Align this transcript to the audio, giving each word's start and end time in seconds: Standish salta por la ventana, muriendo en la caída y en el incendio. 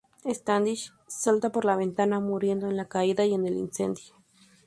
Standish 0.33 0.91
salta 1.05 1.51
por 1.51 1.63
la 1.63 1.75
ventana, 1.75 2.19
muriendo 2.19 2.65
en 2.65 2.75
la 2.75 2.89
caída 2.89 3.23
y 3.23 3.35
en 3.35 3.45
el 3.45 3.55
incendio. 3.55 4.15